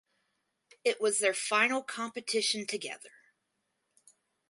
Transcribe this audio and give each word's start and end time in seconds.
It 0.83 0.99
was 0.99 1.19
their 1.19 1.35
final 1.35 1.83
competition 1.83 2.65
together. 2.65 3.11